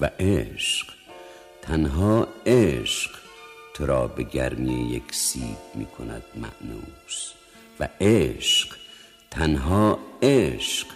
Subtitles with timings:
[0.00, 0.86] و عشق.
[1.62, 3.10] تنها عشق
[3.74, 7.32] تو را به گرمی یک سیب می کند معنوس
[7.80, 8.76] و عشق
[9.30, 10.86] تنها عشق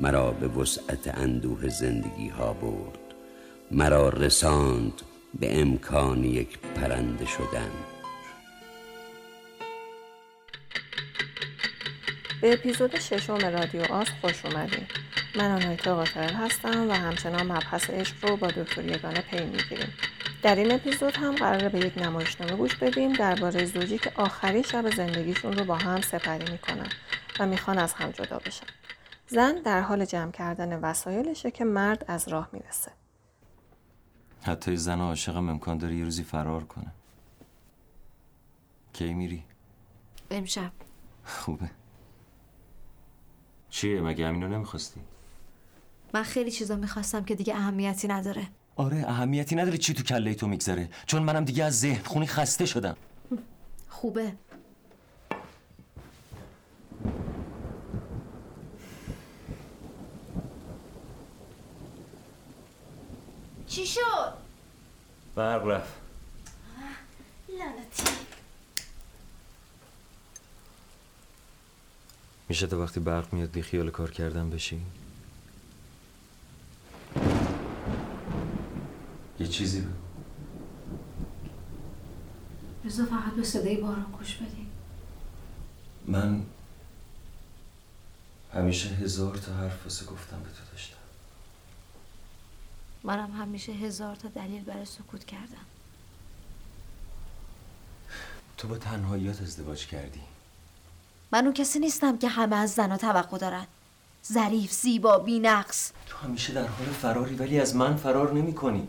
[0.00, 2.98] مرا به وسعت اندوه زندگی ها برد.
[3.70, 5.02] مرا رساند
[5.40, 7.70] به امکان یک پرنده شدن.
[12.40, 18.24] به اپیزود ششم رادیو آس خوش اومدید من آنایتا قاطرل هستم و همچنان مبحث عشق
[18.24, 19.92] رو با دکتر یگانه پی می‌گیریم.
[20.42, 24.90] در این اپیزود هم قراره به یک نمایشنامه گوش بدیم درباره زوجی که آخری شب
[24.90, 26.88] زندگیشون رو با هم سپری می‌کنن
[27.40, 28.66] و می‌خوان از هم جدا بشن.
[29.26, 32.92] زن در حال جمع کردن وسایلشه که مرد از راه می‌رسه.
[34.42, 36.92] حتی زن عاشقم امکان داره یه روزی فرار کنه.
[38.92, 39.44] کی میری؟
[40.30, 40.72] امشب.
[41.24, 41.70] خوبه.
[43.70, 45.00] چیه؟ مگه همینو نمی‌خواستی؟
[46.14, 48.48] من خیلی چیزا می‌خواستم که دیگه اهمیتی نداره.
[48.76, 50.88] آره اهمیتی نداره چی تو کله تو میگذره.
[51.06, 52.96] چون منم دیگه از ذهن خونی خسته شدم.
[53.88, 54.32] خوبه.
[63.66, 64.00] چی شد؟
[65.34, 65.92] برق رفت.
[67.48, 68.12] لعنتی.
[72.48, 74.80] میشه تا وقتی برق میاد بی خیال کار کردن بشی؟
[79.42, 79.90] یه چیزی بگو.
[82.84, 84.70] بذار فقط به صدای باران گوش بدیم
[86.06, 86.42] من
[88.54, 90.96] همیشه هزار تا حرف واسه گفتم به تو داشتم.
[93.04, 95.66] منم همیشه هزار تا دلیل برای سکوت کردم.
[98.56, 100.20] تو با تنهاییات ازدواج کردی.
[101.32, 103.66] من اون کسی نیستم که همه از زنها توقع دارن.
[104.32, 105.92] ظریف زیبا بینقص.
[106.06, 108.88] تو همیشه در حال فراری ولی از من فرار نمی کنی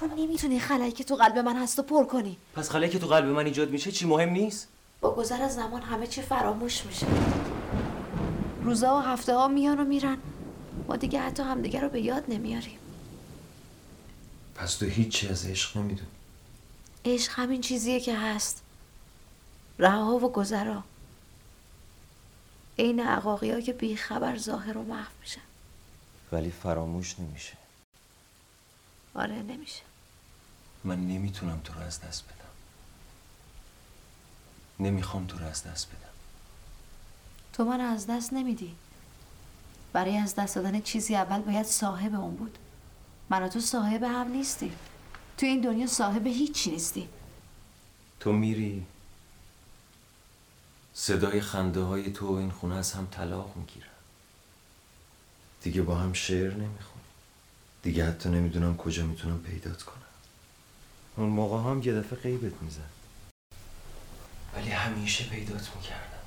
[0.00, 2.36] تو نمی‌تونی خلایی که تو قلب من هست و پر کنی.
[2.54, 4.68] پس خلایی که تو قلب من ایجاد میشه چی مهم نیست؟
[5.00, 7.06] با گذر از زمان همه چی فراموش میشه.
[8.62, 10.18] روزا و هفته ها میان و میرن.
[10.88, 12.78] ما دیگه حتی همدیگه رو به یاد نمیاریم.
[14.54, 16.08] پس تو هیچی از عشق نمی‌دونی.
[17.04, 18.62] عشق همین چیزیه که هست.
[19.78, 20.84] رها و گذرا.
[22.78, 25.40] عین عقاقی ها که بیخبر ظاهر و محو میشن.
[26.32, 27.52] ولی فراموش نمیشه.
[29.14, 29.82] آره نمیشه.
[30.84, 32.36] من نمی‌تونم تو رو از دست بدم.
[34.80, 35.98] نمی‌خوام تو رو از دست بدم.
[37.52, 38.74] تو من از دست نمیدی.
[39.92, 42.58] برای از دست دادن چیزی اول باید صاحب اون بود.
[43.30, 44.76] من و تو صاحب هم نیستیم
[45.38, 47.08] تو این دنیا صاحب هیچی نیستی.
[48.20, 48.86] تو میری
[50.94, 53.86] صدای خنده های تو و این خونه از هم طلاق می‌گیرن
[55.62, 57.06] دیگه با هم شعر نمی‌خونیم
[57.82, 60.01] دیگه حتی نمی‌دونم کجا می‌تونم پیدات کنم.
[61.16, 62.88] اون موقع هم یه دفعه غیبت میزن
[64.54, 66.22] ولی همیشه پیدات می‌کردم.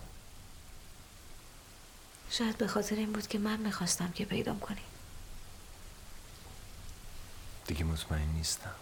[2.29, 4.81] شاید به خاطر این بود که من می‌خواستم که پیدام کنی.
[7.67, 8.75] دیگه مطمئن نیستم.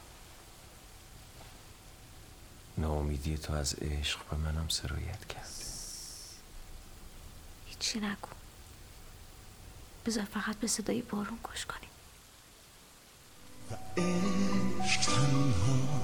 [2.78, 5.50] ناامیدی تو از عشق به منم سرایت کرد
[7.66, 8.28] هیچی نگو.
[10.06, 11.90] بذار فقط به صدای بارون گوش کنیم.
[13.98, 16.04] عشق تنها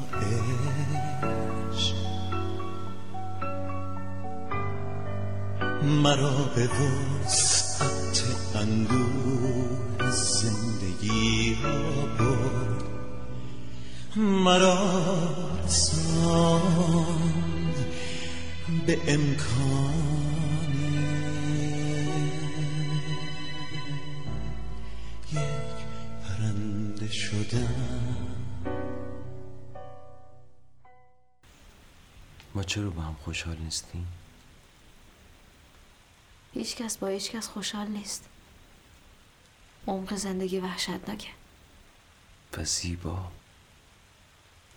[5.84, 8.24] مرا به وسعت
[8.56, 11.78] اندوه زندگی ها
[12.20, 12.84] برد.
[14.16, 14.78] مرا
[15.66, 17.06] رساند
[18.86, 20.19] به امکان
[27.30, 27.76] شدن
[32.56, 34.08] ما چرا با هم خوشحال نیستیم؟
[36.54, 38.30] هیچ کس با هیچ کس خوشحال نیست.
[39.88, 41.30] عمق زندگی وحشتناکه.
[42.58, 43.32] و زیبا.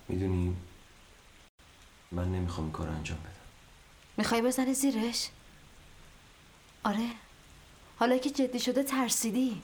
[0.07, 0.55] می‌دونی
[2.11, 3.33] من نمی‌خوام کار انجام بدم.
[4.17, 5.29] می‌خوای بزنی زیرش؟
[6.83, 7.09] آره.
[7.99, 9.61] حالا که جدی شده ترسیدی.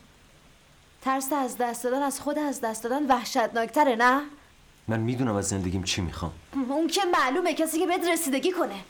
[1.02, 4.22] ترس از دست دادن از خود از دست دادن وحشتناکتره نه؟
[4.88, 6.32] من می‌دونم از زندگیم چی می‌خوام.
[6.54, 8.84] اون که معلومه کسی که بهت رسیدگی کنه.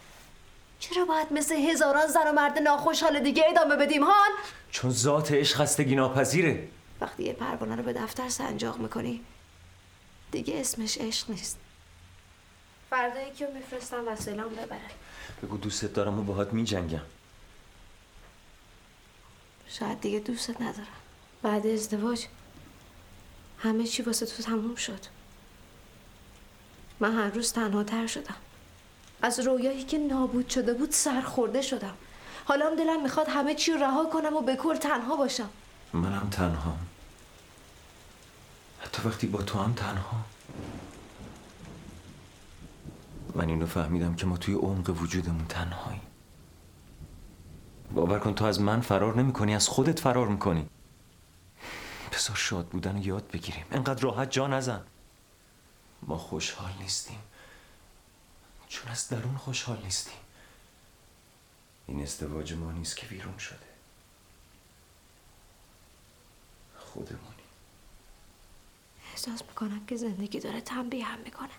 [0.80, 4.32] چرا باید مثل هزاران زن و مرد ناخوشحال دیگه ادامه بدیم هان؟
[4.72, 6.68] چون ذات عشق خستگی ناپذیره.
[7.02, 9.22] وقتی یه پروانه رو به دفتر سنجاق می‌کنی
[10.32, 11.58] دیگه اسمش عشق نیست.
[12.90, 14.80] فردا یکی رو میفرستم وسیلم ببره
[15.44, 17.02] بگو دوستت دارم و باهات میجنگم.
[19.68, 20.88] شاید دیگه دوستت ندارم.
[21.42, 22.26] بعد ازدواج.
[23.58, 25.00] همه چی واسه تو تموم شد.
[27.00, 28.36] من هر روز تنها تر شدم.
[29.22, 31.94] از رویایی که نابود شده بود سرخورده شدم.
[32.46, 35.50] حالا هم دلم می‌خواد همه چی رها کنم و به کل تنها باشم.
[35.94, 36.78] منم تنها.
[38.80, 40.26] حتی وقتی با تو هم تنها.
[43.36, 46.02] من اینو فهمیدم که ما توی عمق وجودمون تنهاییم
[47.94, 50.66] باور کن تو از من فرار نمی کنی از خودت فرار می‌کنی.
[52.19, 53.66] بذار شاد بودن رو یاد بگیریم.
[53.71, 54.86] انقدر راحت جا نزن.
[56.01, 57.19] ما خوشحال نیستیم.
[58.68, 60.19] چون از درون خوشحال نیستیم.
[61.88, 63.69] این ازدواج ما نیست که بیرون شده.
[66.77, 67.44] خودمونی
[69.12, 71.50] احساس می‌کنم که زندگی داره تنبیه هم می‌کنه.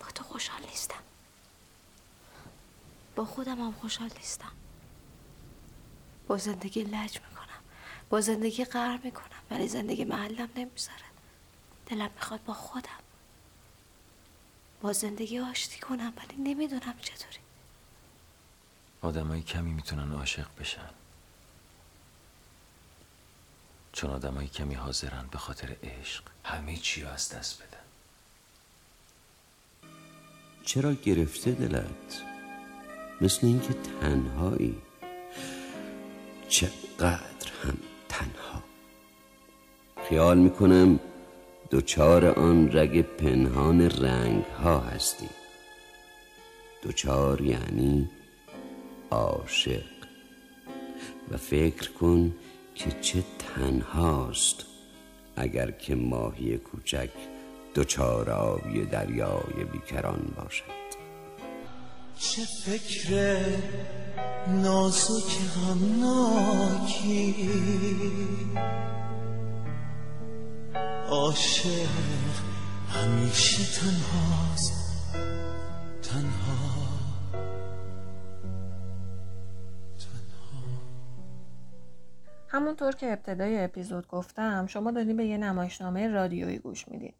[0.00, 1.02] با تو خوشحال نیستم.
[3.16, 4.52] با خودم هم خوشحال نیستم.
[6.26, 7.53] با زندگی لج می‌کنم.
[8.10, 11.04] با زندگی قهر می‌کنم ولی زندگی محلم نمی‌ذاره
[11.86, 12.90] دلم می‌خواد با خودم
[14.82, 17.38] با زندگی آشتی کنم ولی نمی‌دونم چطوری.
[19.02, 20.90] آدمایی کمی می‌تونن عاشق بشن.
[23.92, 27.84] چون آدمایی کمی حاضرن به خاطر عشق همه چی رو از دست بدن.
[30.64, 32.22] چرا گرفته دلت؟
[33.20, 34.82] مثل اینکه تنهایی.
[36.48, 37.78] چقدر هم
[38.14, 38.62] تنها.
[40.08, 41.00] خیال می‌کنم
[41.70, 45.28] دوچار آن رگ پنهان رنگ ها هستی.
[46.82, 48.10] دوچار یعنی
[49.10, 49.82] عاشق.
[51.30, 52.34] و فکر کن
[52.74, 54.66] که چه تنهاست
[55.36, 57.10] اگر که ماهی کوچک
[57.74, 60.83] دوچار آبی دریای بیکران باشد.
[62.18, 63.36] چه فکر
[64.48, 67.34] نازک غمناکی
[71.08, 71.88] عاشق
[72.88, 74.72] همیشه تنهاست
[76.02, 76.84] تنها
[82.48, 87.14] همونطور که ابتدای اپیزود گفتم شما دارین به یه نمایشنامه رادیویی گوش می‌دید.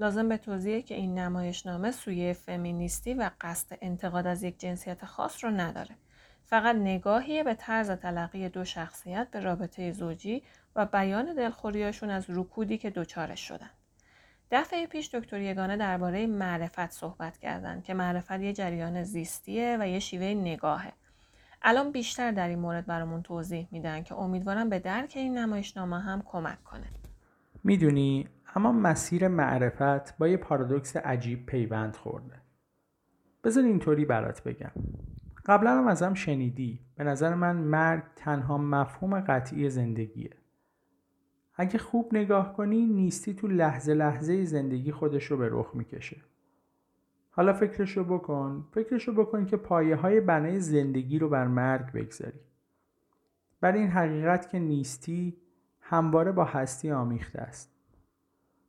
[0.00, 5.44] لازم به توضیحه که این نمایشنامه سویه فمینیستی و قصد انتقاد از یک جنسیت خاص
[5.44, 5.96] رو نداره.
[6.44, 10.42] فقط نگاهیه به طرز تلقی دو شخصیت به رابطه زوجی
[10.76, 13.70] و بیان دلخوریاشون از رکودی که دوچارش شدن.
[14.50, 19.98] دفعه پیش دکتر یگانه درباره معرفت صحبت کردن که معرفت یه جریان زیستیه و یه
[19.98, 20.92] شیوه نگاهه.
[21.62, 26.22] الان بیشتر در این مورد برامون توضیح میدن که امیدوارم به درک این نمایشنامه هم
[26.26, 26.86] کمک کنه.
[27.64, 32.34] می‌دونی اما مسیر معرفت با یه پارادوکس عجیب پیوند خورده.
[33.44, 34.70] بذار اینطوری برات بگم.
[35.46, 40.30] قبلا هم ازم شنیدی به نظر من مرگ تنها مفهوم قطعی زندگیه.
[41.56, 46.16] اگه خوب نگاه کنی نیستی تو لحظه لحظه زندگی خودش رو به رخ می‌کشه.
[47.30, 52.40] حالا فکرشو بکن فکرشو بکن که پایه های بنای زندگی رو بر مرگ بگذاری
[53.60, 55.36] بر این حقیقت که نیستی
[55.80, 57.73] همواره با هستی آمیخته است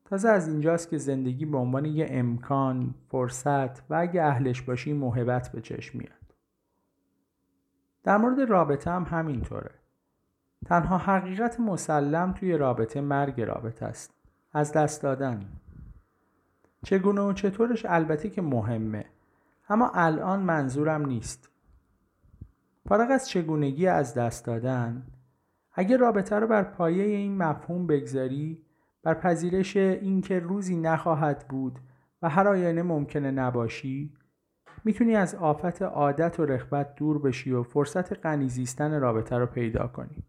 [0.05, 5.51] تازه از اینجاست که زندگی به عنوان یه امکان، فرصت و اگه اهلش باشی محبت
[5.51, 6.35] به چشم میاد.
[8.03, 9.71] در مورد رابطه هم همینطوره.
[10.65, 14.13] تنها حقیقت مسلم توی رابطه مرگ رابطه است.
[14.53, 15.45] از دست دادن.
[16.83, 19.05] چگونه و چطورش البته که مهمه.
[19.69, 21.49] اما الان منظورم نیست.
[22.89, 25.07] فارغ از چگونگی از دست دادن
[25.73, 28.64] اگه رابطه رو بر پایه این مفهوم بگذاری
[29.05, 31.79] بر پذیرش اینکه روزی نخواهد بود
[32.21, 34.13] و هر آینه ممکنه نباشی
[34.83, 40.23] می‌تونی از آفت عادت و رغبت دور بشی و فرصت غنیزیستن رابطه رو پیدا کنی.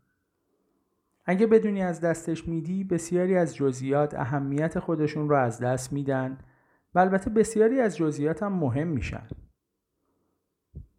[1.24, 6.38] اگه بدونی از دستش میدی بسیاری از جزئیات اهمیت خودشون رو از دست میدن
[6.94, 9.26] و البته بسیاری از جزئیات هم مهم میشن.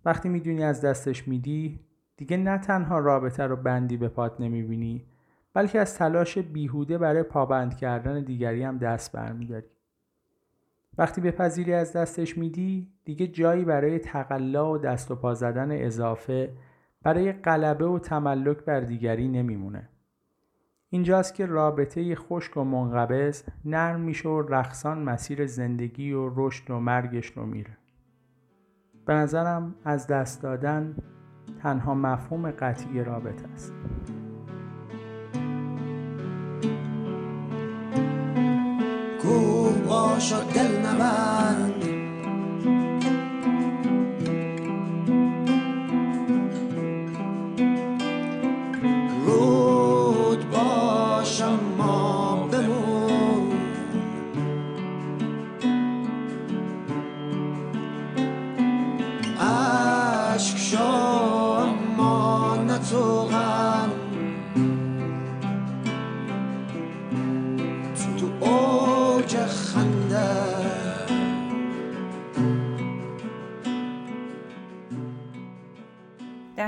[0.06, 1.80] وقتی می‌دونی از دستش میدی
[2.18, 5.06] دیگه نه تنها رابطه رو بندی به پات نمی‌بینی
[5.58, 9.66] بلکه از تلاش بیهوده برای پابند کردن دیگری هم دست برمیداری.
[10.98, 15.86] وقتی به پذیری از دستش میدی دیگه جایی برای تقلا و دست و پا زدن
[15.86, 16.54] اضافه
[17.04, 19.90] برای غلبه و تملک بر دیگری نمیمونه.
[20.90, 26.80] اینجاست که رابطه خشک و منقبض نرم میشه و رخصان مسیر زندگی و رشد و
[26.80, 27.78] مرگش رو میره.
[29.06, 30.96] به نظرم از دست دادن
[31.62, 33.74] تنها مفهوم قطعی رابطه است.
[39.97, 40.41] کوه باشا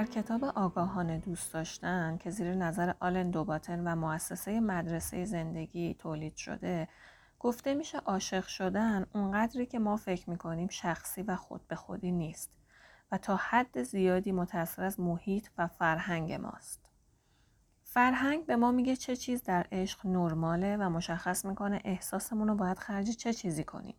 [0.05, 6.87] کتاب آگاهانه دوست داشتن که زیر نظر آلن دوباتن و مؤسسه مدرسه زندگی تولید شده
[7.39, 12.51] گفته میشه عاشق شدن اونقدری که ما فکر می‌کنیم شخصی و خود به خودی نیست
[13.11, 16.89] و تا حد زیادی متأثر از محیط و فرهنگ ماست.
[17.83, 22.79] فرهنگ به ما میگه چه چیز در عشق نرماله و مشخص می‌کنه احساسمون رو باید
[22.79, 23.95] خرج چه چیزی کنیم.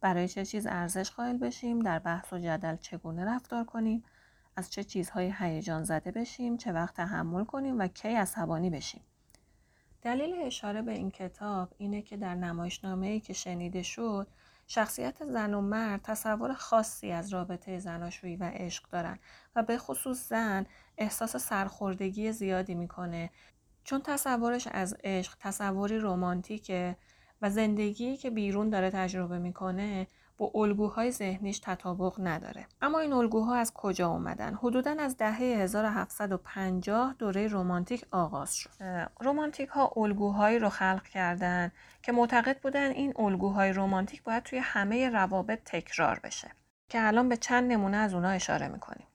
[0.00, 4.04] برای چه چیز ارزش قائل بشیم، در بحث و جدل چگونه رفتار کنیم،
[4.56, 9.00] از چه چیزهای هیجان زده بشیم، چه وقت تحمل کنیم و کی عصبانی بشیم.
[10.02, 14.26] دلیل اشاره به این کتاب اینه که در نمایشنامه ای که شنیده شد
[14.66, 19.18] شخصیت زن و مرد تصور خاصی از رابطه زناشویی و عشق دارن
[19.56, 20.66] و به خصوص زن
[20.98, 23.30] احساس سرخوردگی زیادی می‌کنه
[23.84, 26.96] چون تصورش از عشق تصوری رمانتیکه
[27.42, 30.06] و زندگی که بیرون داره تجربه می‌کنه
[30.38, 32.66] با الگوهای ذهنیش تطابق نداره.
[32.82, 38.70] اما این الگوها از کجا اومدن؟ حدودا از دهه 1750 دوره رمانتیک آغاز شد.
[39.20, 45.10] رمانتیک ها الگوهایی رو خلق کردن که معتقد بودن این الگوهای رمانتیک باید توی همه
[45.10, 46.50] روابط تکرار بشه
[46.88, 49.06] که الان به چند نمونه از اونها اشاره می‌کنیم.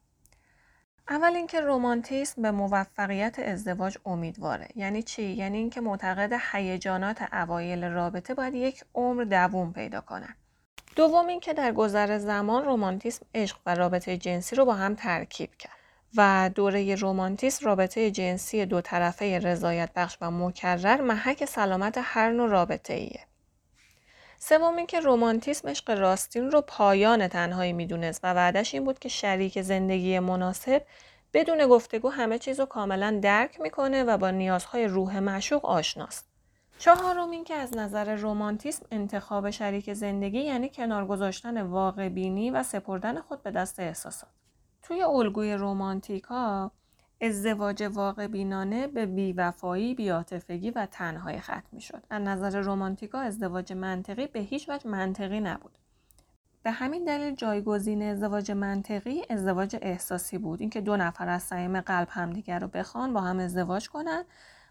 [1.08, 4.68] اول اینکه رومانتیسم به موفقیت ازدواج امیدواره.
[4.74, 10.34] یعنی چی؟ یعنی اینکه معتقد هیجانات اوایل رابطه باید یک عمر دووم پیدا کنن
[10.96, 15.72] دوم اینکه در گذر زمان رومانتیسم عشق و رابطه جنسی رو با هم ترکیب کرد
[16.16, 22.48] و دوره رومانتیسم رابطه جنسی دو طرفه رضایت بخش و مکرر محک سلامت هر نوع
[22.48, 23.20] رابطه ایه.
[24.38, 29.62] سوم اینکه رومانتیسم عشق راستین رو پایان تنهایی می‌دونست و وعدش این بود که شریک
[29.62, 30.82] زندگی مناسب
[31.34, 36.31] بدون گفتگو همه چیز رو کاملا درک می‌کنه و با نیازهای روح معشوق آشناست.
[36.82, 42.62] چهارم این که از نظر رومانتیسم انتخاب شریک زندگی یعنی کنار گذاشتن واقع بینی و
[42.62, 44.30] سپردن خود به دست احساسات.
[44.82, 46.70] توی الگوی رومانتیکا
[47.20, 52.02] ازدواج واقع بینانه به بیوفایی، بیاتفگی و تنهایی ختم می شد.
[52.10, 55.78] از نظر رومانتیکا ازدواج منطقی به هیچ وجه منطقی نبود.
[56.62, 62.08] به همین دلیل جایگزین ازدواج منطقی ازدواج احساسی بود اینکه دو نفر از صمیم قلب
[62.10, 64.24] همدیگر رو بخوان با هم ازدواج کنند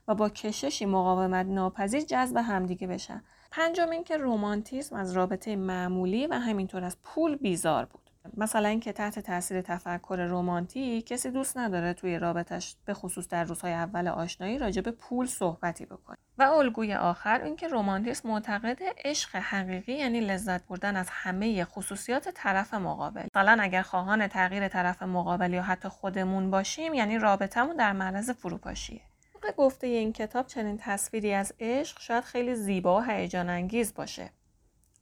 [0.07, 3.23] و با کششی مقاومت ناپذیر جذب همدیگه بشن.
[3.51, 8.01] پنجم اینکه رومانتیسم از رابطه معمولی و همینطور از پول بیزار بود.
[8.37, 13.73] مثلا اینکه تحت تاثیر تفکر رومانتیک کسی دوست نداره توی رابطش به خصوص در روزهای
[13.73, 16.17] اول آشنایی راجع به پول صحبتی بکنه.
[16.37, 22.73] و الگوی آخر اینکه رومانتیسم معتقد عشق حقیقی یعنی لذت بردن از همه خصوصیات طرف
[22.73, 23.27] مقابل.
[23.35, 29.01] مثلا اگر خواهان تغییر طرف مقابل یا حتی خودمون باشیم یعنی رابطمون در معرض فروپاشیه.
[29.41, 34.29] طبق گفته این کتاب چنین تصویری از عشق شاید خیلی زیبا و هیجان انگیز باشه.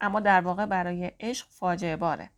[0.02, 2.30] اما در واقع برای عشق فاجعه باره.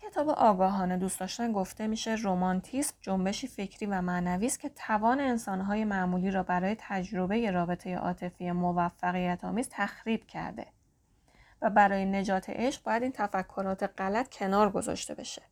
[0.00, 5.84] کتاب آگاهانه دوست داشتن گفته میشه رومانتیسم جنبشی فکری و معنوی است که توان انسانهای
[5.84, 10.66] معمولی را برای تجربه رابطه عاطفی موفقیت آمیز تخریب کرده
[11.62, 15.42] و برای نجات عشق باید این تفکرات غلط کنار گذاشته بشه.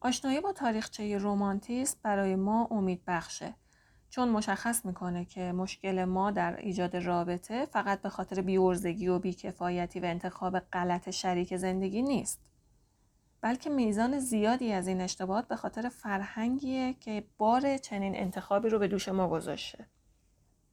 [0.00, 3.54] آشنایی با تاریخچه رومانتیسم برای ما امید بخشه.
[4.10, 10.00] چون مشخص می‌کنه که مشکل ما در ایجاد رابطه فقط به خاطر بیورزگی و بیکفایتی
[10.00, 12.40] و انتخاب غلط شریک زندگی نیست
[13.40, 18.88] بلکه میزان زیادی از این اشتباهات به خاطر فرهنگیه که بار چنین انتخابی رو به
[18.88, 19.86] دوش ما گذاشته.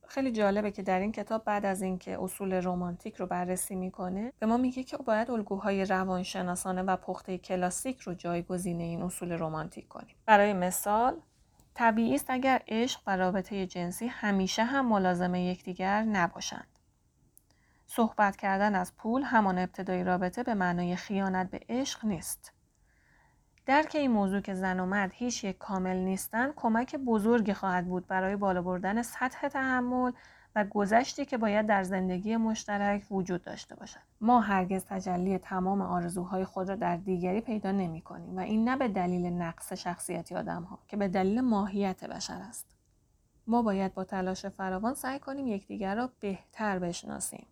[0.08, 4.46] خیلی جالبه که در این کتاب بعد از اینکه اصول رمانتیک رو بررسی می‌کنه به
[4.46, 10.16] ما میگه که باید الگوهای روانشناسانه و پخته کلاسیک رو جایگزین این اصول رمانتیک کنیم.
[10.26, 11.22] برای مثال
[11.76, 16.68] طبیعی است اگر عشق و رابطه جنسی همیشه هم ملازم یکدیگر نباشند.
[17.86, 22.54] صحبت کردن از پول همان ابتدای رابطه به معنای خیانت به عشق نیست.
[23.66, 28.08] درک این موضوع که زن و مرد هیچ یک کامل نیستند کمک بزرگی خواهد بود
[28.08, 30.12] برای بالا بردن سطح تحمل
[30.56, 34.00] و گذشتی که باید در زندگی مشترک وجود داشته باشد.
[34.22, 38.78] ما هرگز تجلی تمام آرزوهای خود را در دیگری پیدا نمی کنیم و این نه
[38.78, 42.66] به دلیل نقص شخصیتی آدم ها که به دلیل ماهیت بشر است.
[43.48, 47.46] ما باید با تلاش فراوان سعی کنیم یکدیگر را بهتر بشناسیم.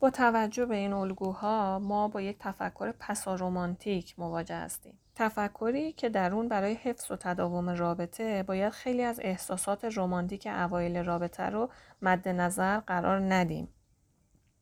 [0.00, 4.98] با توجه به این الگوها ما با یک تفکر پسارومانتیک مواجه هستیم.
[5.14, 11.04] تفکری که در اون برای حفظ و تداوم رابطه باید خیلی از احساسات رمانتیک اوایل
[11.04, 11.70] رابطه رو
[12.02, 13.68] مد نظر قرار ندیم.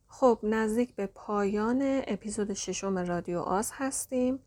[0.06, 4.38] خب نزدیک به پایان اپیزود ششم رادیو آز هستیم.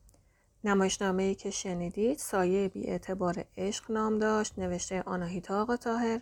[0.63, 6.21] نمایشنامه ای که شنیدید سایه بی اعتبار عشق نام داشت نوشته آناهیتا آقا تاهر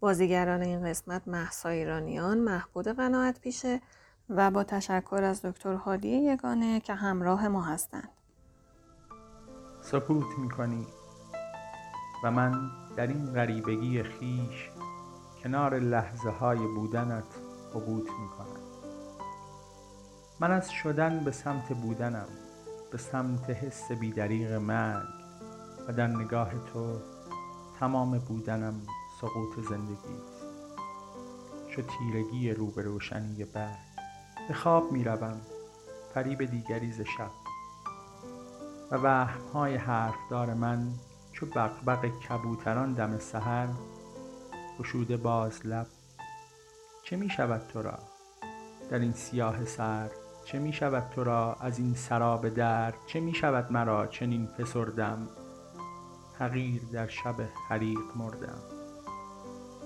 [0.00, 3.80] بازیگران این قسمت محسا ایرانیان محبود قناعت پیشه
[4.30, 8.08] و با تشکر از دکتر هادی یگانه که همراه ما هستند.
[9.80, 10.86] سکوت می‌کنی
[12.24, 14.70] و من در این غریبگی خیش
[15.42, 17.24] کنار لحظه های بودنت
[17.74, 18.60] عبوت می‌کنم.
[20.40, 22.28] من از شدن به سمت بودنم
[22.92, 25.08] به سمت حس بیدریغ مرگ
[25.88, 26.98] و در نگاه تو
[27.80, 28.80] تمام بودنم
[29.20, 30.44] سقوط زندگی است.
[31.68, 32.82] چو تیرگی رو به
[34.48, 35.40] به خواب می روم
[36.14, 37.30] فریب دیگری ز شب.
[38.90, 40.92] و وهمهای حرفدار من
[41.32, 43.68] چو بقبق کبوتران دم سحر
[44.78, 45.86] گشوده باز لب.
[47.02, 47.98] چه می شود تو را؟
[48.90, 50.10] در این سیاه سر
[50.44, 55.28] چه می شود تو را؟ از این سراب در چه می شود مرا چنین فسردم؟
[56.38, 57.34] حقیر در شب
[57.68, 58.58] حریق مردم.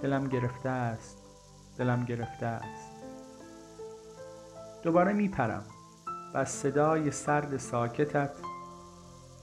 [0.02, 1.18] دلم گرفته است.
[1.78, 2.91] دلم گرفته است.
[4.82, 5.64] دوباره می پرم
[6.34, 8.30] و صدای سرد ساکتت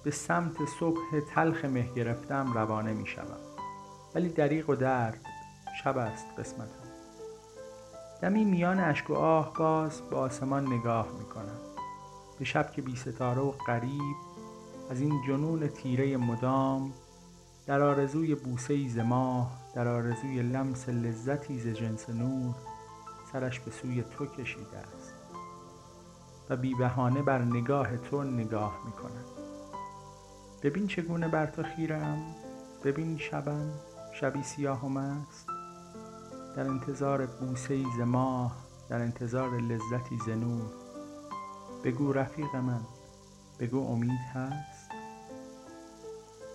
[0.04, 3.38] به سمت صبح تلخ مه گرفتم روانه می شوم
[4.16, 5.20] ولی دریغ و درد
[5.84, 6.90] شب است قسمتم.
[8.22, 11.60] دمی میان اشک و آه باز به آسمان نگاه می کنم
[12.40, 14.16] به شب که بی ستاره و غریب
[14.90, 16.94] از این جنون تیره مدام
[17.66, 22.56] در آرزوی بوسه ای ماه در آرزوی لمس لذتی ز جنس نور
[23.32, 25.19] سرش به سوی تو کشیده است.
[26.50, 29.26] و بی بهانه بر نگاه تو نگاه می کند
[30.64, 32.36] ببین چگونه بر تو خیرم
[32.84, 33.72] ببین شبم
[34.14, 35.48] شبی سیاه و مست
[36.56, 38.56] در انتظار بوسه ز ماه
[38.90, 40.72] در انتظار لذتی ز نور
[41.84, 42.82] بگو رفیق من
[43.60, 44.92] بگو امید هست.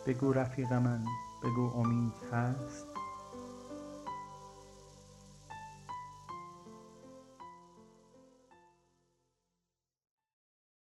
[0.07, 1.05] بگو رفیق من
[1.43, 2.94] بگو امید هست.